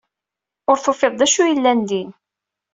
Ur 0.69 0.77
tufiḍ 0.79 1.13
d 1.15 1.21
acu 1.25 1.41
yellan 1.45 1.79
din. 1.89 2.09